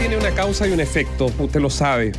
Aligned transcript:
tiene 0.00 0.16
una 0.16 0.30
causa 0.30 0.66
y 0.66 0.72
un 0.72 0.80
efecto, 0.80 1.30
usted 1.38 1.60
lo 1.60 1.68
sabe. 1.68 2.12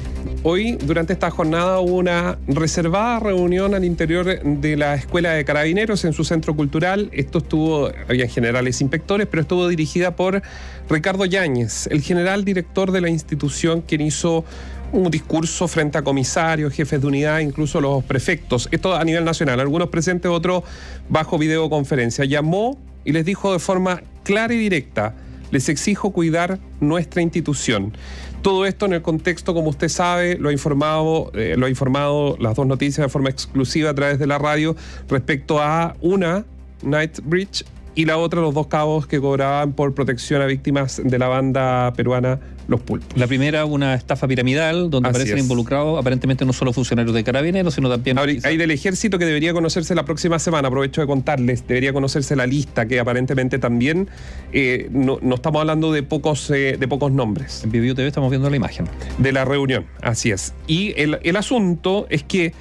Hoy, 0.43 0.77
durante 0.83 1.13
esta 1.13 1.31
jornada, 1.31 1.79
hubo 1.79 1.95
una 1.95 2.37
reservada 2.47 3.19
reunión 3.19 3.73
al 3.73 3.83
interior 3.83 4.39
de 4.43 4.77
la 4.77 4.93
Escuela 4.93 5.31
de 5.31 5.43
Carabineros 5.43 6.05
en 6.05 6.13
su 6.13 6.23
centro 6.23 6.55
cultural. 6.55 7.09
Esto 7.11 7.39
estuvo, 7.39 7.89
había 8.07 8.27
generales 8.27 8.81
inspectores, 8.81 9.25
pero 9.25 9.41
estuvo 9.41 9.67
dirigida 9.67 10.15
por 10.15 10.43
Ricardo 10.91 11.25
Yáñez, 11.25 11.87
el 11.87 12.03
general 12.03 12.45
director 12.45 12.91
de 12.91 13.01
la 13.01 13.09
institución, 13.09 13.81
quien 13.81 14.01
hizo 14.01 14.45
un 14.91 15.09
discurso 15.09 15.67
frente 15.67 15.97
a 15.97 16.03
comisarios, 16.03 16.73
jefes 16.73 17.01
de 17.01 17.07
unidad, 17.07 17.39
incluso 17.39 17.81
los 17.81 18.03
prefectos. 18.03 18.69
Esto 18.69 18.93
a 18.95 19.03
nivel 19.03 19.25
nacional, 19.25 19.59
algunos 19.59 19.89
presentes, 19.89 20.29
otros 20.29 20.63
bajo 21.09 21.39
videoconferencia. 21.39 22.25
Llamó 22.25 22.77
y 23.03 23.11
les 23.11 23.25
dijo 23.25 23.51
de 23.51 23.57
forma 23.57 24.03
clara 24.23 24.53
y 24.53 24.57
directa, 24.57 25.15
les 25.51 25.69
exijo 25.69 26.11
cuidar 26.11 26.59
nuestra 26.79 27.21
institución. 27.21 27.93
Todo 28.41 28.65
esto 28.65 28.87
en 28.87 28.93
el 28.93 29.01
contexto, 29.03 29.53
como 29.53 29.69
usted 29.69 29.89
sabe, 29.89 30.37
lo 30.37 30.49
ha 30.49 30.51
informado, 30.51 31.31
eh, 31.35 31.55
lo 31.57 31.67
ha 31.67 31.69
informado 31.69 32.37
las 32.39 32.55
dos 32.55 32.65
noticias 32.65 33.05
de 33.05 33.09
forma 33.09 33.29
exclusiva 33.29 33.91
a 33.91 33.93
través 33.93 34.17
de 34.17 34.25
la 34.25 34.39
radio 34.39 34.75
respecto 35.07 35.61
a 35.61 35.95
una 36.01 36.45
Nightbridge 36.81 37.63
y 37.93 38.05
la 38.05 38.17
otra 38.17 38.41
los 38.41 38.53
dos 38.53 38.67
cabos 38.67 39.05
que 39.05 39.19
cobraban 39.19 39.73
por 39.73 39.93
protección 39.93 40.41
a 40.41 40.45
víctimas 40.45 41.01
de 41.03 41.19
la 41.19 41.27
banda 41.27 41.93
peruana 41.95 42.39
Los 42.67 42.81
Pulpos. 42.81 43.17
La 43.17 43.27
primera, 43.27 43.65
una 43.65 43.95
estafa 43.95 44.27
piramidal, 44.27 44.89
donde 44.89 45.09
Así 45.09 45.17
aparecen 45.17 45.37
es. 45.37 45.43
involucrados 45.43 45.99
aparentemente 45.99 46.45
no 46.45 46.53
solo 46.53 46.73
funcionarios 46.73 47.13
de 47.13 47.23
carabineros, 47.23 47.73
sino 47.73 47.89
también... 47.89 48.17
Ahora, 48.17 48.33
Hay 48.43 48.57
del 48.57 48.71
ejército 48.71 49.19
que 49.19 49.25
debería 49.25 49.53
conocerse 49.53 49.95
la 49.95 50.05
próxima 50.05 50.39
semana, 50.39 50.67
aprovecho 50.67 51.01
de 51.01 51.07
contarles, 51.07 51.67
debería 51.67 51.93
conocerse 51.93 52.35
la 52.35 52.47
lista, 52.47 52.87
que 52.87 52.99
aparentemente 52.99 53.59
también 53.59 54.09
eh, 54.53 54.89
no, 54.91 55.19
no 55.21 55.35
estamos 55.35 55.61
hablando 55.61 55.91
de 55.91 56.03
pocos, 56.03 56.49
eh, 56.51 56.77
de 56.79 56.87
pocos 56.87 57.11
nombres. 57.11 57.63
En 57.63 57.71
Biobío 57.71 57.95
TV 57.95 58.07
estamos 58.07 58.29
viendo 58.29 58.49
la 58.49 58.55
imagen. 58.55 58.87
de 59.17 59.31
la 59.31 59.45
reunión, 59.45 59.85
así 60.01 60.31
es. 60.31 60.53
Y 60.67 60.93
el, 60.97 61.19
el 61.23 61.35
asunto 61.35 62.07
es 62.09 62.23
que, 62.23 62.53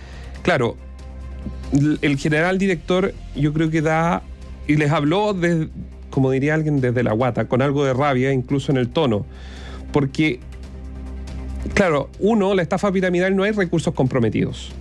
claro, 0.42 0.76
el 2.02 2.16
general 2.18 2.58
director 2.58 3.14
yo 3.36 3.52
creo 3.52 3.70
que 3.70 3.82
da, 3.82 4.22
y 4.66 4.76
les 4.76 4.90
habló, 4.90 5.34
de, 5.34 5.68
como 6.10 6.30
diría 6.30 6.54
alguien, 6.54 6.80
desde 6.80 7.02
la 7.02 7.12
guata, 7.12 7.46
con 7.46 7.62
algo 7.62 7.84
de 7.84 7.92
rabia, 7.92 8.32
incluso 8.32 8.72
en 8.72 8.78
el 8.78 8.88
tono, 8.88 9.26
porque, 9.92 10.40
claro, 11.74 12.10
uno, 12.18 12.54
la 12.54 12.62
estafa 12.62 12.90
piramidal 12.92 13.34
no 13.36 13.42
hay 13.44 13.52
recursos 13.52 13.94
comprometidos. 13.94 14.72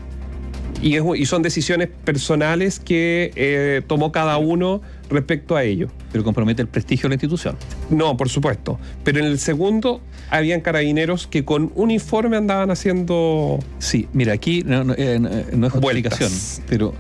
Y, 0.82 0.96
es- 0.96 1.04
y 1.18 1.26
son 1.26 1.42
decisiones 1.42 1.90
personales 2.06 2.80
que 2.80 3.32
eh, 3.36 3.82
tomó 3.86 4.12
cada 4.14 4.38
uno 4.38 4.82
respecto 5.10 5.56
a 5.58 5.64
ello. 5.64 5.90
Pero 6.12 6.24
compromete 6.24 6.62
el 6.62 6.68
prestigio 6.70 7.04
de 7.04 7.10
la 7.10 7.16
institución. 7.16 7.58
No, 7.90 8.16
por 8.16 8.30
supuesto. 8.30 8.80
Pero 9.04 9.20
en 9.20 9.26
el 9.26 9.40
segundo, 9.40 10.00
habían 10.30 10.62
carabineros 10.62 11.28
que 11.28 11.44
con 11.44 11.72
uniforme 11.76 12.38
andaban 12.38 12.72
haciendo 12.72 13.60
Sí, 13.80 14.08
mira, 14.14 14.32
aquí 14.34 14.64
no, 14.66 14.84
no, 14.86 14.94
eh, 14.98 15.20
no- 15.20 15.30
no 15.30 15.68
es 15.68 15.74
justificación, 15.74 16.30
Vueltas. 16.30 16.62
pero 16.70 16.94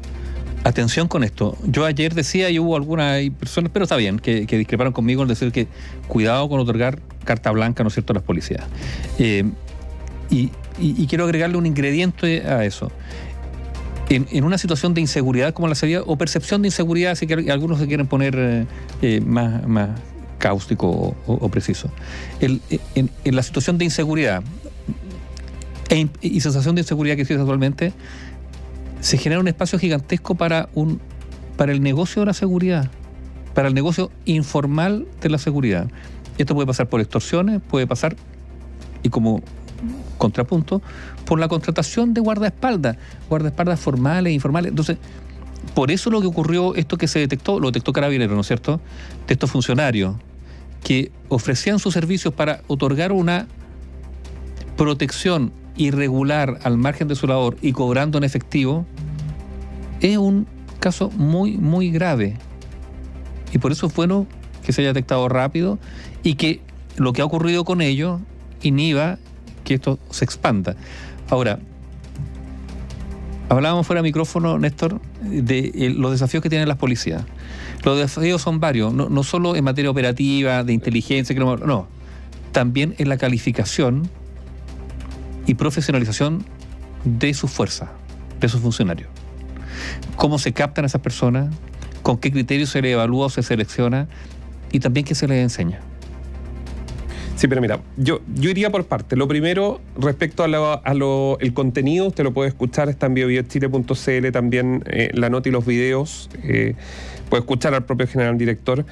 atención 0.66 1.08
con 1.08 1.24
esto. 1.24 1.56
Yo 1.64 1.86
ayer 1.86 2.14
decía, 2.14 2.50
y 2.50 2.60
hubo 2.60 2.76
algunas 2.76 3.22
personas, 3.40 3.72
pero 3.74 3.84
está 3.84 3.96
bien, 3.96 4.20
que, 4.20 4.46
que 4.46 4.58
discreparon 4.58 4.92
conmigo 4.92 5.22
en 5.22 5.30
decir 5.30 5.54
que 5.54 5.68
cuidado 6.10 6.50
con 6.50 6.60
otorgar 6.60 7.00
carta 7.24 7.52
blanca, 7.52 7.84
¿no 7.84 7.88
es 7.88 7.94
cierto?, 7.94 8.14
a 8.14 8.16
las 8.16 8.24
policías. 8.24 8.64
Eh, 9.18 9.44
y, 10.30 10.52
quiero 11.08 11.26
agregarle 11.26 11.58
un 11.58 11.66
ingrediente 11.66 12.42
a 12.48 12.64
eso. 12.64 12.92
En, 14.10 14.44
una 14.44 14.58
situación 14.58 14.94
de 14.94 15.02
inseguridad 15.02 15.54
como 15.54 15.68
la 15.68 15.76
sería, 15.76 16.02
o 16.02 16.18
percepción 16.18 16.62
de 16.62 16.70
inseguridad, 16.70 17.16
si 17.16 17.28
que 17.28 17.52
algunos 17.52 17.80
se 17.80 17.88
quieren 17.88 18.08
poner 18.08 18.36
eh, 18.38 18.66
eh, 19.02 19.22
más, 19.22 19.68
más 19.68 19.90
cáustico 20.40 21.16
o, 21.28 21.50
preciso. 21.50 21.92
En, 22.40 22.62
la 23.26 23.44
situación 23.44 23.78
de 23.78 23.86
inseguridad, 23.86 24.42
e 25.90 26.08
y 26.22 26.42
sensación 26.42 26.76
de 26.76 26.82
inseguridad 26.82 27.16
que 27.16 27.22
existe 27.22 27.42
actualmente, 27.42 27.94
se 29.02 29.18
genera 29.18 29.40
un 29.40 29.48
espacio 29.48 29.78
gigantesco 29.78 30.36
para, 30.36 30.70
un, 30.74 31.00
para 31.58 31.72
el 31.72 31.82
negocio 31.82 32.22
de 32.22 32.28
la 32.28 32.34
seguridad, 32.34 32.90
para 33.54 33.68
el 33.68 33.74
negocio 33.74 34.12
informal 34.26 35.08
de 35.22 35.30
la 35.30 35.38
seguridad. 35.38 35.88
Esto 36.40 36.56
puede 36.56 36.66
pasar 36.66 36.88
por 36.88 37.02
extorsiones, 37.02 37.62
puede 37.62 37.86
pasar, 37.86 38.16
y 39.04 39.10
como 39.10 39.42
contrapunto, 40.18 40.82
por 41.26 41.40
la 41.40 41.48
contratación 41.48 42.14
de 42.14 42.22
guardaespaldas, 42.22 42.98
guardaespaldas 43.30 43.80
formales 43.80 44.32
e 44.32 44.34
informales. 44.34 44.70
Entonces, 44.70 44.98
por 45.76 45.92
eso 45.92 46.10
lo 46.10 46.22
que 46.22 46.28
ocurrió, 46.28 46.76
esto 46.76 46.98
que 46.98 47.08
se 47.08 47.20
detectó, 47.20 47.60
lo 47.60 47.68
detectó 47.68 47.92
Carabinero, 47.92 48.36
¿no 48.36 48.42
es 48.42 48.48
cierto?, 48.48 48.80
de 49.28 49.34
estos 49.34 49.52
funcionarios 49.52 50.16
que 50.84 51.12
ofrecían 51.28 51.78
sus 51.78 51.94
servicios 51.94 52.34
para 52.34 52.62
otorgar 52.68 53.12
una 53.12 53.48
protección 54.78 55.52
irregular 55.76 56.60
al 56.64 56.78
margen 56.78 57.10
de 57.10 57.16
su 57.16 57.28
labor 57.28 57.58
y 57.62 57.74
cobrando 57.74 58.18
en 58.18 58.24
efectivo, 58.24 58.86
es 60.00 60.18
un 60.18 60.48
caso 60.80 61.10
muy, 61.12 61.58
muy 61.58 61.92
grave. 61.92 62.38
Y 63.52 63.58
por 63.58 63.74
eso 63.74 63.88
es 63.88 63.94
bueno 63.94 64.26
que 64.70 64.74
se 64.74 64.82
haya 64.82 64.90
detectado 64.90 65.28
rápido 65.30 65.80
y 66.22 66.36
que 66.36 66.62
lo 66.96 67.12
que 67.12 67.24
ha 67.24 67.26
ocurrido 67.26 67.66
con 67.66 67.82
ello 67.82 68.20
inhiba 68.62 69.18
que 69.64 69.74
esto 69.74 69.98
se 70.12 70.24
expanda. 70.24 70.76
Ahora, 71.32 71.58
hablábamos 73.50 73.88
fuera 73.88 74.04
de 74.04 74.10
micrófono, 74.10 74.60
Néstor, 74.60 75.02
de 75.22 75.72
eh, 75.74 75.90
los 75.90 76.12
desafíos 76.12 76.44
que 76.44 76.50
tienen 76.50 76.68
las 76.68 76.78
policías. 76.78 77.24
Los 77.84 77.98
desafíos 77.98 78.44
son 78.44 78.60
varios, 78.60 78.94
no, 78.94 79.10
no 79.10 79.24
solo 79.24 79.56
en 79.56 79.64
materia 79.64 79.90
operativa, 79.90 80.64
de 80.64 80.72
inteligencia, 80.72 81.36
no, 81.36 81.88
también 82.52 82.94
en 83.00 83.10
la 83.10 83.18
calificación 83.18 84.08
y 85.48 85.56
profesionalización 85.56 86.46
de 87.06 87.34
su 87.34 87.48
fuerza, 87.48 87.94
de 88.40 88.48
sus 88.50 88.62
funcionarios. 88.62 89.10
Cómo 90.16 90.38
se 90.38 90.54
captan 90.54 90.86
a 90.86 90.88
esas 90.90 91.02
personas, 91.02 91.52
con 92.04 92.20
qué 92.20 92.32
criterios 92.32 92.70
se 92.70 92.84
le 92.84 92.92
evalúa 92.92 93.26
o 93.26 93.30
se 93.32 93.42
selecciona 93.42 94.08
y 94.72 94.80
también 94.80 95.06
qué 95.06 95.16
se 95.16 95.28
les 95.28 95.42
enseña. 95.42 95.80
Sí, 97.36 97.48
pero 97.48 97.62
mira, 97.62 97.80
yo, 97.96 98.20
yo 98.36 98.50
iría 98.50 98.70
por 98.70 98.86
parte. 98.86 99.16
Lo 99.16 99.26
primero, 99.28 99.80
respecto 99.98 100.44
a, 100.44 100.82
el 101.40 101.54
contenido, 101.54 102.08
usted 102.08 102.26
lo 102.26 102.34
puede 102.34 102.50
escuchar, 102.50 102.90
está 102.90 103.06
en 103.06 103.14
biobiochile.cl 103.14 104.32
también 104.34 104.84
eh, 104.88 105.10
la 105.14 105.30
nota 105.30 105.48
y 105.48 105.52
los 105.54 105.66
videos. 105.66 106.30
eh, 106.44 106.76
puede 107.30 107.42
escuchar 107.42 107.74
al 107.74 107.86
propio 107.86 108.08
general 108.08 108.38
director. 108.38 108.86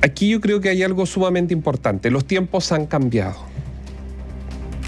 Aquí 0.00 0.28
yo 0.28 0.40
creo 0.40 0.60
que 0.60 0.68
hay 0.68 0.82
algo 0.84 1.06
sumamente 1.06 1.52
importante. 1.52 2.10
Los 2.10 2.24
tiempos 2.24 2.70
han 2.70 2.86
cambiado. 2.86 3.36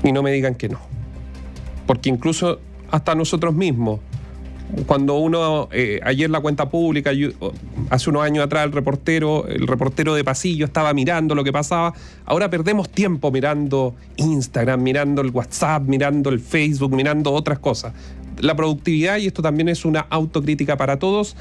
Y 0.05 0.13
no 0.13 0.23
me 0.23 0.31
digan 0.31 0.55
que 0.55 0.69
no. 0.69 0.79
Porque 1.87 2.11
incluso 2.11 2.61
hasta 2.91 3.15
nosotros 3.15 3.55
mismos, 3.55 4.01
cuando 4.87 5.17
uno, 5.19 5.69
eh, 5.73 6.01
ayer 6.03 6.31
la 6.31 6.41
cuenta 6.41 6.69
pública, 6.69 7.13
yo- 7.13 7.31
hace 7.91 8.11
unos 8.11 8.23
años 8.23 8.45
atrás 8.45 8.65
el 8.65 8.73
reportero, 8.73 9.47
el 9.47 9.67
reportero 9.67 10.15
de 10.15 10.25
pasillo 10.25 10.65
estaba 10.65 10.93
mirando 10.95 11.35
lo 11.35 11.45
que 11.45 11.53
pasaba, 11.53 11.95
ahora 12.25 12.51
perdemos 12.51 12.89
tiempo 12.89 13.31
mirando 13.31 13.95
Instagram, 14.17 14.83
mirando 14.83 15.23
el 15.23 15.31
WhatsApp, 15.31 15.83
mirando 15.87 16.31
el 16.31 16.41
Facebook, 16.41 16.95
mirando 16.95 17.33
otras 17.33 17.59
cosas. 17.59 17.93
La 18.39 18.55
productividad, 18.57 19.19
y 19.19 19.27
esto 19.27 19.43
también 19.43 19.69
es 19.69 19.85
una 19.85 20.01
autocrítica 20.01 20.77
para 20.77 20.99
todos, 20.99 21.37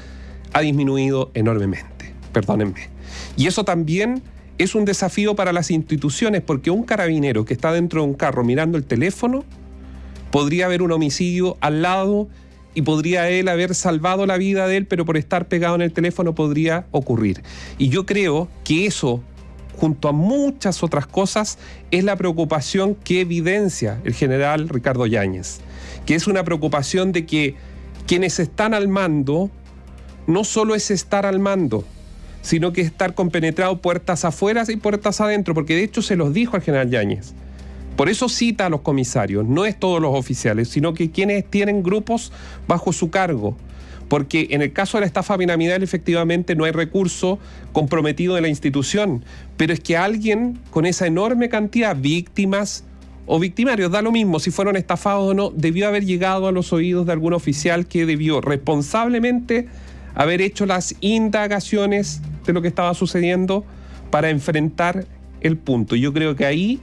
ha 0.52 0.60
disminuido 0.60 1.30
enormemente, 1.34 2.12
perdónenme. 2.32 2.88
Y 3.36 3.46
eso 3.46 3.64
también 3.64 4.22
es 4.58 4.74
un 4.74 4.84
desafío 4.84 5.34
para 5.34 5.52
las 5.52 5.70
instituciones, 5.70 6.42
porque 6.42 6.70
un 6.70 6.82
carabinero 6.82 7.44
que 7.44 7.54
está 7.54 7.72
dentro 7.72 8.02
de 8.02 8.08
un 8.08 8.14
carro 8.14 8.44
mirando 8.44 8.76
el 8.76 8.84
teléfono, 8.84 9.44
podría 10.30 10.66
haber 10.66 10.82
un 10.82 10.92
homicidio 10.92 11.56
al 11.60 11.82
lado 11.82 12.28
y 12.74 12.82
podría 12.82 13.28
él 13.28 13.48
haber 13.48 13.74
salvado 13.74 14.26
la 14.26 14.36
vida 14.36 14.66
de 14.66 14.78
él, 14.78 14.86
pero 14.86 15.04
por 15.04 15.16
estar 15.16 15.48
pegado 15.48 15.74
en 15.74 15.82
el 15.82 15.92
teléfono 15.92 16.34
podría 16.34 16.86
ocurrir. 16.90 17.42
Y 17.78 17.88
yo 17.88 18.06
creo 18.06 18.48
que 18.64 18.86
eso, 18.86 19.22
junto 19.76 20.08
a 20.08 20.12
muchas 20.12 20.82
otras 20.82 21.06
cosas, 21.06 21.58
es 21.90 22.04
la 22.04 22.16
preocupación 22.16 22.94
que 22.94 23.20
evidencia 23.20 24.00
el 24.04 24.14
general 24.14 24.68
Ricardo 24.68 25.06
Yáñez, 25.06 25.60
que 26.06 26.14
es 26.14 26.26
una 26.26 26.44
preocupación 26.44 27.12
de 27.12 27.26
que 27.26 27.56
quienes 28.06 28.38
están 28.38 28.74
al 28.74 28.88
mando 28.88 29.50
no 30.26 30.44
solo 30.44 30.74
es 30.74 30.90
estar 30.90 31.26
al 31.26 31.40
mando, 31.40 31.84
sino 32.42 32.72
que 32.72 32.80
estar 32.80 33.14
compenetrado 33.14 33.80
puertas 33.80 34.24
afuera 34.24 34.64
y 34.68 34.76
puertas 34.76 35.20
adentro, 35.20 35.54
porque 35.54 35.74
de 35.74 35.84
hecho 35.84 36.02
se 36.02 36.16
los 36.16 36.32
dijo 36.32 36.56
al 36.56 36.62
general 36.62 36.90
Yáñez. 36.90 37.34
Por 38.00 38.08
eso 38.08 38.30
cita 38.30 38.64
a 38.64 38.70
los 38.70 38.80
comisarios, 38.80 39.46
no 39.46 39.66
es 39.66 39.78
todos 39.78 40.00
los 40.00 40.16
oficiales, 40.16 40.70
sino 40.70 40.94
que 40.94 41.10
quienes 41.10 41.44
tienen 41.44 41.82
grupos 41.82 42.32
bajo 42.66 42.94
su 42.94 43.10
cargo. 43.10 43.58
Porque 44.08 44.48
en 44.52 44.62
el 44.62 44.72
caso 44.72 44.96
de 44.96 45.02
la 45.02 45.06
estafa 45.06 45.36
piramidal 45.36 45.82
efectivamente 45.82 46.54
no 46.54 46.64
hay 46.64 46.72
recurso 46.72 47.38
comprometido 47.72 48.36
de 48.36 48.40
la 48.40 48.48
institución, 48.48 49.22
pero 49.58 49.74
es 49.74 49.80
que 49.80 49.98
alguien 49.98 50.58
con 50.70 50.86
esa 50.86 51.06
enorme 51.06 51.50
cantidad, 51.50 51.94
víctimas 51.94 52.84
o 53.26 53.38
victimarios, 53.38 53.90
da 53.90 54.00
lo 54.00 54.12
mismo 54.12 54.40
si 54.40 54.50
fueron 54.50 54.76
estafados 54.76 55.32
o 55.32 55.34
no, 55.34 55.50
debió 55.50 55.86
haber 55.86 56.06
llegado 56.06 56.48
a 56.48 56.52
los 56.52 56.72
oídos 56.72 57.04
de 57.04 57.12
algún 57.12 57.34
oficial 57.34 57.84
que 57.84 58.06
debió 58.06 58.40
responsablemente 58.40 59.68
haber 60.14 60.40
hecho 60.40 60.64
las 60.64 60.94
indagaciones 61.02 62.22
de 62.46 62.54
lo 62.54 62.62
que 62.62 62.68
estaba 62.68 62.94
sucediendo 62.94 63.62
para 64.10 64.30
enfrentar 64.30 65.04
el 65.42 65.58
punto. 65.58 65.96
Yo 65.96 66.14
creo 66.14 66.34
que 66.34 66.46
ahí 66.46 66.80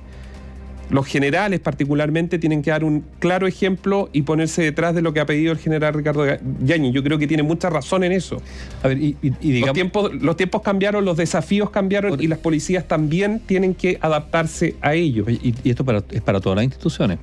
los 0.90 1.06
generales 1.06 1.60
particularmente 1.60 2.40
tienen 2.40 2.62
que 2.62 2.72
dar 2.72 2.84
un 2.84 3.04
claro 3.20 3.48
ejemplo 3.48 4.10
y 4.14 4.22
ponerse 4.22 4.62
detrás 4.62 4.96
de 4.96 5.02
lo 5.02 5.14
que 5.14 5.20
ha 5.20 5.26
pedido 5.26 5.52
el 5.52 5.58
general 5.58 5.94
Ricardo 5.94 6.26
Yañez. 6.64 6.94
Yo 6.94 7.04
creo 7.04 7.18
que 7.18 7.28
tiene 7.28 7.44
mucha 7.44 7.70
razón 7.70 8.04
en 8.04 8.12
eso. 8.12 8.42
A 8.84 8.88
ver, 8.88 8.98
y, 8.98 9.16
los, 9.60 9.74
tiempos, 9.74 10.14
los 10.14 10.38
tiempos 10.38 10.62
cambiaron, 10.62 11.04
los 11.04 11.18
desafíos 11.18 11.70
cambiaron 11.70 12.22
y 12.22 12.28
las 12.28 12.40
policías 12.40 12.88
también 12.88 13.42
tienen 13.46 13.76
que 13.76 13.98
adaptarse 14.02 14.76
a 14.82 14.94
ello. 14.94 15.26
Y, 15.28 15.54
esto 15.66 15.86
es 16.12 16.22
para 16.22 16.40
todas 16.40 16.56
las 16.56 16.64
instituciones. 16.64 17.20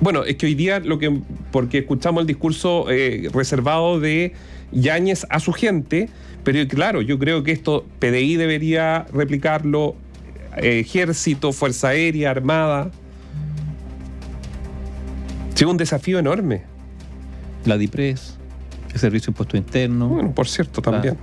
Bueno, 0.00 0.24
es 0.24 0.36
que 0.36 0.46
hoy 0.46 0.54
día 0.54 0.80
lo 0.80 0.98
que, 0.98 1.20
porque 1.52 1.78
escuchamos 1.78 2.22
el 2.22 2.26
discurso 2.26 2.86
eh, 2.90 3.28
reservado 3.34 4.00
de 4.00 4.32
Yáñez 4.72 5.26
a 5.28 5.40
su 5.40 5.52
gente, 5.52 6.08
pero 6.42 6.66
claro, 6.68 7.02
yo 7.02 7.18
creo 7.18 7.42
que 7.42 7.52
esto 7.52 7.84
PDI 7.98 8.36
debería 8.36 9.06
replicarlo, 9.12 9.96
ejército, 10.56 11.52
fuerza 11.52 11.88
aérea, 11.88 12.30
armada. 12.30 12.90
Es 15.54 15.62
un 15.62 15.76
desafío 15.76 16.18
enorme. 16.18 16.62
La 17.66 17.76
DIPRES, 17.76 18.38
el 18.94 18.98
Servicio 18.98 19.26
de 19.26 19.32
Impuesto 19.32 19.56
Interno. 19.58 20.08
Bueno, 20.08 20.32
por 20.34 20.48
cierto, 20.48 20.80
también. 20.80 21.18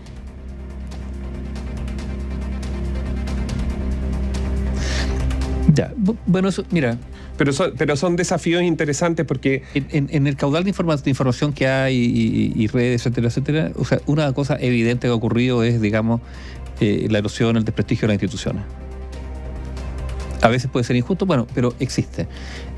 Ya, 5.74 5.92
bueno, 6.28 6.50
eso, 6.50 6.64
mira. 6.70 6.98
Pero 7.38 7.54
son, 7.54 7.74
pero 7.78 7.96
son 7.96 8.16
desafíos 8.16 8.64
interesantes 8.64 9.26
porque... 9.26 9.64
En, 9.74 10.28
el 10.28 10.36
caudal 10.36 10.64
de, 10.64 10.70
información 10.70 11.54
que 11.54 11.68
hay 11.68 11.96
y, 12.56 12.68
redes, 12.68 13.02
etcétera, 13.02 13.28
etcétera, 13.28 13.72
o 13.76 13.86
sea, 13.86 14.02
una 14.08 14.32
cosa 14.34 14.58
evidente 14.60 15.08
que 15.08 15.12
ha 15.12 15.16
ocurrido 15.16 15.64
es, 15.64 15.80
digamos, 15.80 16.22
eh, 16.80 17.08
la 17.10 17.20
erosión, 17.20 17.58
el 17.58 17.64
desprestigio 17.64 18.08
de 18.08 18.14
las 18.14 18.24
instituciones. 18.24 18.64
A 20.42 20.50
veces 20.50 20.70
puede 20.70 20.84
ser 20.84 20.96
injusto, 20.96 21.26
bueno, 21.26 21.48
pero 21.54 21.74
existe. 21.80 22.28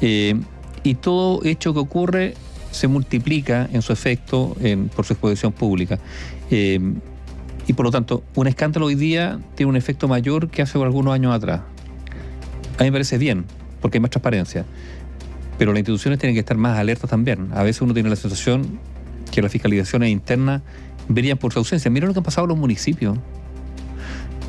Eh, 0.01 0.39
y 0.83 0.95
todo 0.95 1.41
hecho 1.43 1.73
que 1.73 1.79
ocurre 1.79 2.33
se 2.71 2.87
multiplica 2.87 3.67
en 3.71 3.81
su 3.81 3.91
efecto 3.91 4.55
por 4.95 5.05
su 5.05 5.13
exposición 5.13 5.51
pública. 5.51 5.99
Eh, 6.51 6.79
y 7.67 7.73
por 7.73 7.85
lo 7.85 7.91
tanto, 7.91 8.23
un 8.35 8.47
escándalo 8.47 8.87
hoy 8.87 8.95
día 8.95 9.39
tiene 9.55 9.69
un 9.69 9.75
efecto 9.75 10.07
mayor 10.07 10.49
que 10.49 10.61
hace 10.61 10.81
algunos 10.81 11.13
años 11.13 11.33
atrás. 11.33 11.61
A 12.77 12.83
mí 12.83 12.89
me 12.89 12.93
parece 12.93 13.17
bien, 13.17 13.45
porque 13.81 13.97
hay 13.97 14.01
más 14.01 14.11
transparencia. 14.11 14.65
Pero 15.57 15.71
las 15.71 15.79
instituciones 15.79 16.19
tienen 16.19 16.35
que 16.35 16.39
estar 16.39 16.57
más 16.57 16.79
alertas 16.79 17.09
también. 17.09 17.49
A 17.53 17.63
veces 17.63 17.81
uno 17.81 17.93
tiene 17.93 18.09
la 18.09 18.15
sensación 18.15 18.79
que 19.31 19.41
las 19.41 19.51
fiscalizaciones 19.51 20.09
internas 20.09 20.61
verían 21.09 21.37
por 21.37 21.53
su 21.53 21.59
ausencia. 21.59 21.91
Miren 21.91 22.07
lo 22.07 22.13
que 22.13 22.19
han 22.19 22.23
pasado 22.23 22.47
los 22.47 22.57
municipios. 22.57 23.17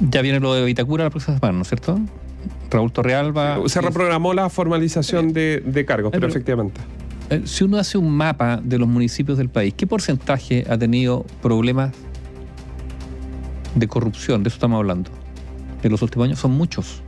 Ya 0.00 0.22
viene 0.22 0.40
lo 0.40 0.54
de 0.54 0.64
Vitacura 0.64 1.04
la 1.04 1.10
próxima 1.10 1.36
semana, 1.36 1.56
¿no 1.56 1.62
es 1.62 1.68
cierto? 1.68 2.00
Raúl 2.70 2.92
Torrealba. 2.92 3.58
Se 3.66 3.80
reprogramó 3.80 4.32
la 4.34 4.48
formalización 4.48 5.32
de, 5.32 5.84
cargos, 5.86 6.12
pero, 6.12 6.26
efectivamente. 6.26 6.80
Eh, 7.30 7.42
si 7.44 7.64
uno 7.64 7.78
hace 7.78 7.98
un 7.98 8.10
mapa 8.10 8.60
de 8.62 8.78
los 8.78 8.88
municipios 8.88 9.38
del 9.38 9.48
país, 9.48 9.74
¿qué 9.76 9.86
porcentaje 9.86 10.64
ha 10.68 10.76
tenido 10.78 11.24
problemas 11.42 11.92
de 13.74 13.88
corrupción? 13.88 14.42
De 14.42 14.48
eso 14.48 14.56
estamos 14.56 14.78
hablando. 14.78 15.10
En 15.82 15.90
los 15.90 16.02
últimos 16.02 16.26
años 16.26 16.38
son 16.38 16.52
muchos. 16.52 17.02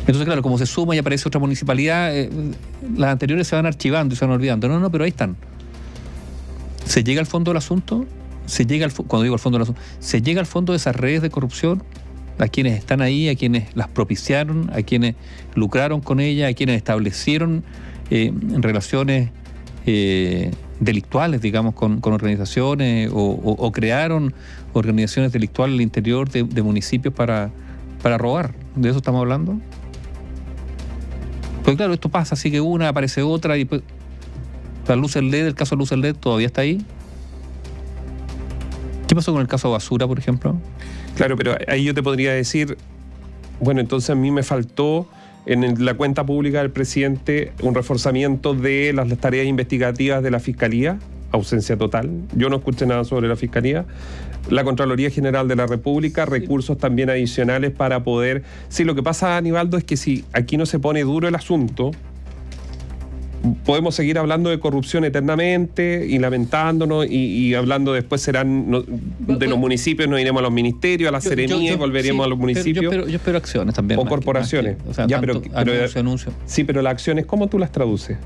Entonces, 0.00 0.24
claro, 0.24 0.42
como 0.42 0.56
se 0.56 0.66
suma 0.66 0.94
y 0.94 0.98
aparece 0.98 1.26
otra 1.26 1.40
municipalidad, 1.40 2.16
eh, 2.16 2.30
las 2.96 3.10
anteriores 3.10 3.48
se 3.48 3.56
van 3.56 3.66
archivando 3.66 4.14
y 4.14 4.16
se 4.16 4.24
van 4.24 4.34
olvidando. 4.34 4.68
No, 4.68 4.78
no, 4.78 4.90
pero 4.90 5.02
ahí 5.02 5.10
están. 5.10 5.36
¿Se 6.84 7.02
llega 7.02 7.20
al 7.20 7.26
fondo 7.26 7.50
del 7.50 7.58
asunto? 7.58 8.06
Se 8.46 8.64
llega 8.64 8.86
al, 8.86 8.92
cuando 8.94 9.24
digo 9.24 9.34
al 9.34 9.40
fondo 9.40 9.58
del 9.58 9.64
asunto, 9.64 9.80
¿se 9.98 10.22
llega 10.22 10.40
al 10.40 10.46
fondo 10.46 10.72
de 10.72 10.76
esas 10.76 10.94
redes 10.94 11.22
de 11.22 11.30
corrupción? 11.30 11.82
A 12.38 12.48
quienes 12.48 12.78
están 12.78 13.00
ahí, 13.00 13.28
a 13.28 13.34
quienes 13.34 13.74
las 13.74 13.88
propiciaron, 13.88 14.70
a 14.72 14.82
quienes 14.82 15.14
lucraron 15.54 16.00
con 16.00 16.20
ella, 16.20 16.48
a 16.48 16.54
quienes 16.54 16.76
establecieron 16.76 17.64
eh, 18.10 18.32
relaciones 18.58 19.30
eh, 19.86 20.50
delictuales, 20.80 21.40
digamos, 21.40 21.74
con, 21.74 22.00
organizaciones 22.02 23.10
o, 23.12 23.72
crearon 23.72 24.34
organizaciones 24.72 25.32
delictuales 25.32 25.74
al 25.74 25.80
interior 25.80 26.28
de, 26.28 26.62
municipios 26.62 27.14
para, 27.14 27.50
para 28.02 28.18
robar. 28.18 28.54
¿De 28.74 28.88
eso 28.90 28.98
estamos 28.98 29.20
hablando? 29.20 29.58
Pues 31.64 31.76
claro, 31.76 31.94
esto 31.94 32.08
pasa, 32.08 32.36
sigue 32.36 32.60
una, 32.60 32.88
aparece 32.88 33.22
otra 33.22 33.56
y 33.56 33.64
pues, 33.64 33.82
la 34.86 34.96
luz 34.96 35.16
LED, 35.16 35.46
el 35.46 35.54
caso 35.54 35.74
de 35.74 35.80
luz 35.80 35.92
LED 35.92 36.14
todavía 36.16 36.46
está 36.46 36.60
ahí. 36.60 36.84
¿Qué 39.06 39.14
pasó 39.14 39.32
con 39.32 39.40
el 39.40 39.48
caso 39.48 39.70
Basura, 39.70 40.06
por 40.06 40.18
ejemplo? 40.18 40.56
Claro, 41.16 41.36
pero 41.36 41.56
ahí 41.68 41.84
yo 41.84 41.94
te 41.94 42.02
podría 42.02 42.32
decir, 42.32 42.76
bueno, 43.60 43.80
entonces 43.80 44.10
a 44.10 44.14
mí 44.14 44.30
me 44.30 44.42
faltó 44.42 45.06
en 45.46 45.84
la 45.84 45.94
cuenta 45.94 46.26
pública 46.26 46.58
del 46.58 46.70
presidente 46.70 47.52
un 47.62 47.74
reforzamiento 47.74 48.54
de 48.54 48.92
las 48.92 49.08
tareas 49.18 49.46
investigativas 49.46 50.22
de 50.22 50.30
la 50.32 50.40
Fiscalía, 50.40 50.98
ausencia 51.30 51.76
total. 51.76 52.10
Yo 52.34 52.48
no 52.48 52.56
escuché 52.56 52.84
nada 52.86 53.04
sobre 53.04 53.28
la 53.28 53.36
Fiscalía. 53.36 53.86
La 54.50 54.64
Contraloría 54.64 55.10
General 55.10 55.48
de 55.48 55.56
la 55.56 55.66
República, 55.66 56.24
recursos 56.24 56.78
también 56.78 57.10
adicionales 57.10 57.72
para 57.72 58.02
poder... 58.04 58.42
Sí, 58.68 58.84
lo 58.84 58.94
que 58.94 59.02
pasa, 59.02 59.36
Aníbaldo, 59.36 59.76
es 59.76 59.84
que 59.84 59.96
si 59.96 60.24
aquí 60.32 60.56
no 60.56 60.66
se 60.66 60.78
pone 60.78 61.02
duro 61.02 61.26
el 61.26 61.34
asunto, 61.34 61.92
podemos 63.54 63.94
seguir 63.94 64.18
hablando 64.18 64.50
de 64.50 64.58
corrupción 64.58 65.04
eternamente 65.04 66.06
y 66.08 66.18
lamentándonos 66.18 67.06
y, 67.08 67.54
hablando 67.54 67.92
después 67.92 68.20
serán 68.20 68.70
de 69.18 69.46
los 69.46 69.58
municipios, 69.58 70.08
nos 70.08 70.20
iremos 70.20 70.40
a 70.40 70.42
los 70.44 70.52
ministerios, 70.52 71.08
a 71.08 71.12
las 71.12 71.24
seremías, 71.24 71.76
volveríamos 71.76 72.26
a 72.26 72.28
los 72.28 72.38
municipios. 72.38 72.92
Yo 72.94 73.16
espero, 73.16 73.38
acciones 73.38 73.74
también. 73.74 74.00
O 74.00 74.06
corporaciones. 74.06 74.76
ya, 75.06 75.20
pero, 75.20 75.42
anuncio, 75.94 76.32
Sí, 76.46 76.64
pero 76.64 76.82
las 76.82 76.92
acciones, 76.92 77.26
¿cómo 77.26 77.48
tú 77.48 77.58
las 77.58 77.72
traduces? 77.72 78.16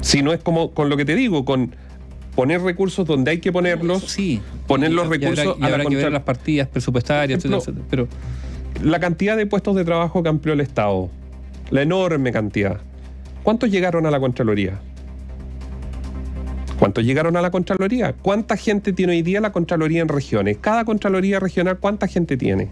Si 0.00 0.22
no 0.22 0.32
es 0.32 0.40
como 0.40 0.72
con 0.72 0.88
lo 0.88 0.96
que 0.96 1.04
te 1.04 1.14
digo, 1.14 1.44
con 1.44 1.74
poner 2.34 2.62
recursos 2.62 3.06
donde 3.06 3.32
hay 3.32 3.38
que 3.38 3.52
ponerlos, 3.52 4.04
sí, 4.04 4.40
poner 4.66 4.92
los 4.92 5.08
recursos 5.08 5.56
a 5.60 5.68
la 5.68 5.84
que 5.84 5.96
ver 5.96 6.12
las 6.12 6.22
partidas 6.22 6.68
presupuestarias, 6.68 7.44
Pero 7.90 8.08
la 8.82 8.98
cantidad 9.00 9.36
de 9.36 9.46
puestos 9.46 9.76
de 9.76 9.84
trabajo 9.84 10.22
que 10.22 10.28
amplió 10.28 10.54
el 10.54 10.60
Estado, 10.60 11.10
la 11.70 11.82
enorme 11.82 12.32
cantidad 12.32 12.80
¿Cuántos 13.42 13.70
llegaron 13.70 14.06
a 14.06 14.10
la 14.10 14.20
Contraloría? 14.20 14.80
¿Cuántos 16.78 17.04
llegaron 17.04 17.36
a 17.36 17.42
la 17.42 17.50
Contraloría? 17.50 18.12
¿Cuánta 18.12 18.56
gente 18.56 18.92
tiene 18.92 19.12
hoy 19.12 19.22
día 19.22 19.40
la 19.40 19.52
Contraloría 19.52 20.02
en 20.02 20.08
regiones? 20.08 20.58
Cada 20.60 20.84
Contraloría 20.84 21.40
regional, 21.40 21.78
¿cuánta 21.78 22.06
gente 22.06 22.36
tiene? 22.36 22.70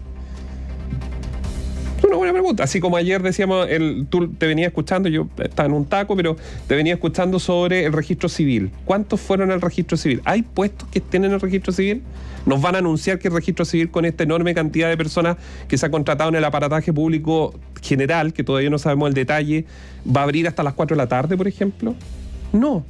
Una 2.11 2.17
buena 2.17 2.33
pregunta. 2.33 2.65
Así 2.65 2.81
como 2.81 2.97
ayer 2.97 3.23
decíamos, 3.23 3.69
el, 3.69 4.05
tú 4.09 4.27
te 4.27 4.45
venía 4.45 4.67
escuchando, 4.67 5.07
yo 5.07 5.29
estaba 5.37 5.67
en 5.67 5.71
un 5.73 5.85
taco, 5.85 6.17
pero 6.17 6.35
te 6.67 6.75
venía 6.75 6.95
escuchando 6.95 7.39
sobre 7.39 7.85
el 7.85 7.93
registro 7.93 8.27
civil. 8.27 8.69
¿Cuántos 8.83 9.21
fueron 9.21 9.49
al 9.49 9.61
registro 9.61 9.95
civil? 9.95 10.21
¿Hay 10.25 10.41
puestos 10.41 10.89
que 10.89 10.99
estén 10.99 11.23
en 11.23 11.31
el 11.31 11.39
registro 11.39 11.71
civil? 11.71 12.03
Nos 12.45 12.61
van 12.61 12.75
a 12.75 12.79
anunciar 12.79 13.17
que 13.17 13.29
el 13.29 13.33
registro 13.33 13.63
civil, 13.63 13.91
con 13.91 14.03
esta 14.03 14.23
enorme 14.23 14.53
cantidad 14.53 14.89
de 14.89 14.97
personas 14.97 15.37
que 15.69 15.77
se 15.77 15.85
ha 15.85 15.89
contratado 15.89 16.29
en 16.31 16.35
el 16.35 16.43
aparataje 16.43 16.91
público 16.91 17.53
general, 17.81 18.33
que 18.33 18.43
todavía 18.43 18.69
no 18.69 18.77
sabemos 18.77 19.07
el 19.07 19.13
detalle, 19.13 19.63
va 20.05 20.19
a 20.19 20.23
abrir 20.25 20.49
hasta 20.49 20.63
las 20.63 20.73
4 20.73 20.97
de 20.97 21.01
la 21.01 21.07
tarde, 21.07 21.37
por 21.37 21.47
ejemplo. 21.47 21.95
No. 22.51 22.83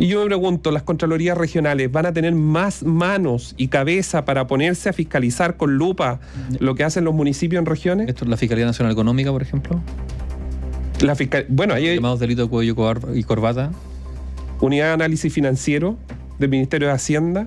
Y 0.00 0.08
yo 0.08 0.20
me 0.20 0.26
pregunto, 0.28 0.70
¿las 0.70 0.82
Contralorías 0.82 1.36
regionales 1.36 1.92
van 1.92 2.06
a 2.06 2.12
tener 2.14 2.34
más 2.34 2.82
manos 2.82 3.54
y 3.58 3.68
cabeza 3.68 4.24
para 4.24 4.46
ponerse 4.46 4.88
a 4.88 4.94
fiscalizar 4.94 5.58
con 5.58 5.76
lupa 5.76 6.20
lo 6.58 6.74
que 6.74 6.84
hacen 6.84 7.04
los 7.04 7.12
municipios 7.12 7.60
en 7.60 7.66
regiones? 7.66 8.08
¿Esto 8.08 8.24
es 8.24 8.30
la 8.30 8.38
Fiscalía 8.38 8.64
Nacional 8.64 8.94
Económica, 8.94 9.30
por 9.30 9.42
ejemplo? 9.42 9.78
La 11.02 11.14
fiscal... 11.14 11.44
Bueno, 11.50 11.74
ahí 11.74 11.86
hay... 11.86 11.96
Llamados 11.96 12.18
delitos 12.18 12.46
de 12.46 12.50
cuello 12.50 12.74
y 13.14 13.22
corbata. 13.24 13.72
Unidad 14.62 14.86
de 14.86 14.92
Análisis 14.94 15.30
Financiero 15.34 15.98
del 16.38 16.48
Ministerio 16.48 16.88
de 16.88 16.94
Hacienda. 16.94 17.46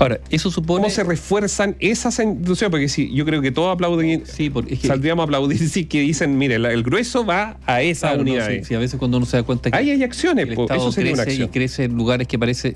Ahora, 0.00 0.18
eso 0.30 0.50
supone. 0.50 0.80
¿Cómo 0.80 0.90
se 0.90 1.04
refuerzan 1.04 1.76
esas 1.78 2.18
instituciones? 2.20 2.70
Porque 2.70 2.88
sí, 2.88 3.10
yo 3.12 3.26
creo 3.26 3.42
que 3.42 3.52
todos 3.52 3.74
aplauden. 3.74 4.22
Sí, 4.24 4.48
porque 4.48 4.74
saldríamos 4.76 5.22
a 5.22 5.24
aplaudir 5.24 5.58
sí 5.68 5.84
que 5.84 6.00
dicen, 6.00 6.38
mire, 6.38 6.54
el 6.54 6.82
grueso 6.82 7.26
va 7.26 7.58
a 7.66 7.82
esa 7.82 8.14
unidad. 8.14 8.48
sí, 8.62 8.74
a 8.74 8.78
veces 8.78 8.98
cuando 8.98 9.18
uno 9.18 9.26
se 9.26 9.36
da 9.36 9.42
cuenta 9.42 9.70
que. 9.70 9.76
Ahí 9.76 9.90
hay 9.90 10.02
acciones, 10.02 10.48
eso 10.48 10.90
sería 10.90 11.12
una 11.12 11.24
acción. 11.24 11.48
Y 11.48 11.50
crece 11.50 11.84
en 11.84 11.96
lugares 11.96 12.26
que 12.26 12.38
parece. 12.38 12.74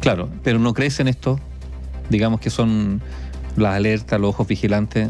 Claro, 0.00 0.28
pero 0.42 0.58
no 0.58 0.74
crecen 0.74 1.06
estos, 1.06 1.38
digamos 2.08 2.40
que 2.40 2.50
son 2.50 3.00
las 3.56 3.76
alertas, 3.76 4.20
los 4.20 4.30
ojos 4.30 4.48
vigilantes. 4.48 5.08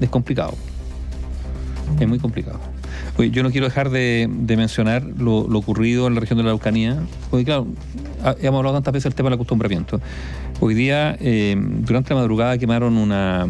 Es 0.00 0.08
complicado. 0.08 0.54
Es 1.98 2.06
muy 2.06 2.20
complicado. 2.20 2.60
Yo 3.24 3.42
no 3.42 3.50
quiero 3.50 3.66
dejar 3.66 3.90
de, 3.90 4.28
mencionar 4.28 5.02
lo, 5.02 5.38
ocurrido 5.38 6.06
en 6.06 6.14
la 6.14 6.20
región 6.20 6.36
de 6.36 6.44
la 6.44 6.50
Araucanía, 6.50 6.98
porque 7.30 7.44
claro, 7.46 7.66
hemos 8.40 8.58
hablado 8.58 8.74
tantas 8.74 8.92
veces 8.92 9.04
del 9.04 9.14
tema 9.14 9.30
del 9.30 9.34
acostumbramiento. 9.34 10.00
Hoy 10.60 10.74
día, 10.74 11.16
eh, 11.20 11.56
durante 11.58 12.10
la 12.14 12.20
madrugada, 12.20 12.58
quemaron 12.58 12.96
una, 12.96 13.46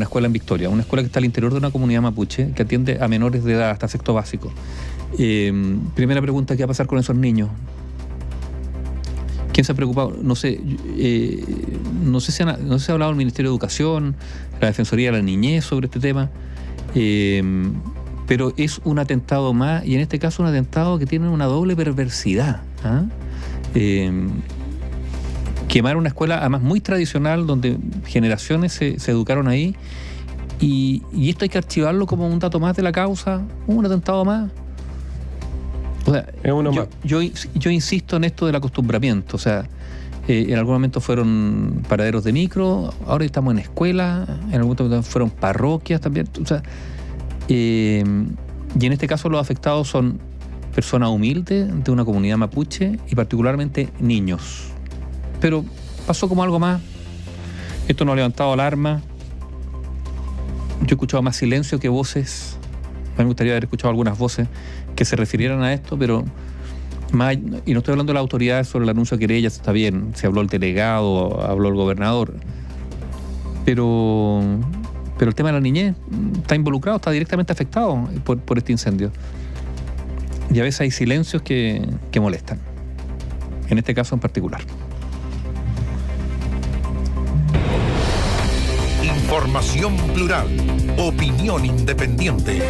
escuela 0.00 0.26
en 0.26 0.32
Victoria, 0.32 0.68
una 0.68 0.82
escuela 0.82 1.02
que 1.02 1.06
está 1.06 1.20
al 1.20 1.24
interior 1.24 1.52
de 1.52 1.58
una 1.58 1.70
comunidad 1.70 2.02
mapuche 2.02 2.52
que 2.52 2.62
atiende 2.62 2.98
a 3.00 3.08
menores 3.08 3.44
de 3.44 3.54
edad 3.54 3.70
hasta 3.70 3.86
sexto 3.88 4.14
básico. 4.14 4.52
Eh, 5.18 5.52
primera 5.94 6.20
pregunta, 6.20 6.56
¿qué 6.56 6.62
va 6.62 6.66
a 6.66 6.68
pasar 6.68 6.86
con 6.86 6.98
esos 6.98 7.16
niños? 7.16 7.50
¿Quién 9.52 9.64
se 9.64 9.72
ha 9.72 9.74
preocupado? 9.74 10.16
No 10.22 10.34
sé, 10.34 10.60
eh, 10.96 11.44
no 12.02 12.20
sé 12.20 12.32
si, 12.32 12.44
no 12.44 12.78
sé 12.78 12.86
si 12.86 12.90
ha 12.90 12.94
hablado 12.94 13.10
el 13.10 13.18
Ministerio 13.18 13.50
de 13.50 13.54
Educación, 13.54 14.16
la 14.60 14.68
Defensoría 14.68 15.12
de 15.12 15.18
la 15.18 15.22
Niñez 15.22 15.64
sobre 15.64 15.86
este 15.86 16.00
tema, 16.00 16.30
pero 18.32 18.54
es 18.56 18.80
un 18.84 18.98
atentado 18.98 19.52
más 19.52 19.84
y 19.84 19.94
en 19.94 20.00
este 20.00 20.18
caso 20.18 20.42
un 20.42 20.48
atentado 20.48 20.98
que 20.98 21.04
tiene 21.04 21.28
una 21.28 21.44
doble 21.44 21.76
perversidad. 21.76 22.62
¿ah? 22.82 23.02
Eh, 23.74 24.10
quemar 25.68 25.98
una 25.98 26.08
escuela 26.08 26.38
además 26.38 26.62
muy 26.62 26.80
tradicional 26.80 27.46
donde 27.46 27.76
generaciones 28.06 28.72
se, 28.72 28.96
educaron 29.10 29.48
ahí 29.48 29.76
y, 30.58 31.02
esto 31.28 31.44
hay 31.44 31.50
que 31.50 31.58
archivarlo 31.58 32.06
como 32.06 32.26
un 32.26 32.38
dato 32.38 32.58
más 32.58 32.74
de 32.74 32.82
la 32.82 32.90
causa, 32.90 33.42
un 33.66 33.84
atentado 33.84 34.24
más. 34.24 34.50
O 36.06 36.14
sea, 36.14 36.26
yo, 37.04 37.20
Yo, 37.54 37.70
insisto 37.70 38.16
en 38.16 38.24
esto 38.24 38.46
del 38.46 38.56
acostumbramiento, 38.56 39.36
o 39.36 39.40
sea, 39.40 39.68
eh, 40.26 40.46
en 40.48 40.56
algún 40.56 40.72
momento 40.72 41.02
fueron 41.02 41.82
paraderos 41.86 42.24
de 42.24 42.32
micro, 42.32 42.94
ahora 43.06 43.26
estamos 43.26 43.52
en 43.52 43.58
escuela, 43.58 44.24
en 44.48 44.54
algún 44.54 44.74
momento 44.74 45.02
fueron 45.02 45.28
parroquias 45.28 46.00
también, 46.00 46.30
o 46.42 46.46
sea, 46.46 46.62
eh, 47.48 48.04
y 48.78 48.86
en 48.86 48.92
este 48.92 49.06
caso 49.06 49.28
los 49.28 49.40
afectados 49.40 49.88
son 49.88 50.18
personas 50.74 51.10
humildes 51.10 51.68
de 51.84 51.90
una 51.90 52.04
comunidad 52.04 52.38
mapuche 52.38 52.98
y 53.08 53.14
particularmente 53.14 53.90
niños. 54.00 54.68
Pero 55.40 55.64
pasó 56.06 56.28
como 56.28 56.42
algo 56.42 56.58
más. 56.58 56.80
Esto 57.88 58.04
no 58.04 58.12
ha 58.12 58.16
levantado 58.16 58.52
alarma. 58.52 59.02
Yo 60.80 60.86
he 60.88 60.92
escuchado 60.94 61.22
más 61.22 61.36
silencio 61.36 61.78
que 61.78 61.88
voces. 61.88 62.56
Me 63.18 63.24
gustaría 63.24 63.52
haber 63.52 63.64
escuchado 63.64 63.90
algunas 63.90 64.18
voces 64.18 64.48
que 64.96 65.04
se 65.04 65.16
refirieran 65.16 65.62
a 65.62 65.72
esto, 65.72 65.98
pero 65.98 66.24
más, 67.12 67.34
y 67.66 67.72
no 67.72 67.78
estoy 67.78 67.92
hablando 67.92 68.12
de 68.12 68.14
la 68.14 68.20
autoridad 68.20 68.64
sobre 68.64 68.84
el 68.84 68.90
anuncio 68.90 69.16
de 69.16 69.26
querellas, 69.26 69.56
está 69.56 69.72
bien, 69.72 70.12
se 70.14 70.26
habló 70.26 70.40
el 70.40 70.46
delegado, 70.46 71.42
habló 71.42 71.68
el 71.68 71.74
gobernador, 71.74 72.34
pero 73.66 74.40
pero 75.22 75.30
el 75.30 75.36
tema 75.36 75.50
de 75.50 75.52
la 75.52 75.60
niñez 75.60 75.94
está 76.34 76.56
involucrado, 76.56 76.96
está 76.96 77.12
directamente 77.12 77.52
afectado 77.52 78.08
por, 78.24 78.58
este 78.58 78.72
incendio. 78.72 79.12
Y 80.50 80.58
a 80.58 80.64
veces 80.64 80.80
hay 80.80 80.90
silencios 80.90 81.42
que, 81.42 81.80
molestan, 82.20 82.58
en 83.68 83.78
este 83.78 83.94
caso 83.94 84.16
en 84.16 84.20
particular. 84.20 84.62
Información 89.04 89.96
plural, 90.12 90.48
opinión 90.98 91.66
independiente. 91.66 92.60